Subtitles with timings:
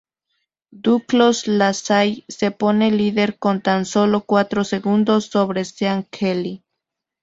[0.71, 6.63] Duclos-Lassalle se pone líder con tan solo cuatro segundos sobre Sean Kelly.